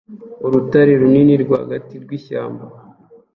Urutare 0.45 0.91
runini 1.01 1.33
rwagati 1.43 1.93
rwishyamba 2.03 2.65